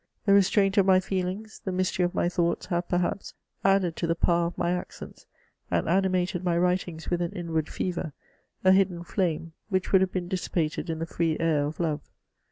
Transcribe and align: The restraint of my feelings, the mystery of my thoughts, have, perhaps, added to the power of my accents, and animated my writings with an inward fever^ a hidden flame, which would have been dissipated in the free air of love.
The 0.25 0.33
restraint 0.33 0.79
of 0.79 0.87
my 0.87 0.99
feelings, 0.99 1.61
the 1.63 1.71
mystery 1.71 2.03
of 2.03 2.15
my 2.15 2.27
thoughts, 2.27 2.65
have, 2.65 2.89
perhaps, 2.89 3.35
added 3.63 3.95
to 3.97 4.07
the 4.07 4.15
power 4.15 4.47
of 4.47 4.57
my 4.57 4.71
accents, 4.71 5.27
and 5.69 5.87
animated 5.87 6.43
my 6.43 6.57
writings 6.57 7.11
with 7.11 7.21
an 7.21 7.33
inward 7.33 7.67
fever^ 7.67 8.11
a 8.63 8.71
hidden 8.71 9.03
flame, 9.03 9.53
which 9.69 9.91
would 9.91 10.01
have 10.01 10.11
been 10.11 10.27
dissipated 10.27 10.89
in 10.89 10.97
the 10.97 11.05
free 11.05 11.37
air 11.39 11.65
of 11.67 11.79
love. 11.79 12.01